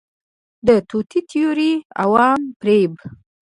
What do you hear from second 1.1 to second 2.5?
تیوري، عوام